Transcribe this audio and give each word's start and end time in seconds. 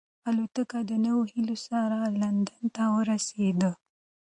الوتکه 0.29 0.79
د 0.89 0.91
نویو 1.05 1.29
هیلو 1.31 1.55
سره 1.67 1.97
لندن 2.21 2.61
ته 2.75 2.83
ورسېده. 2.95 3.71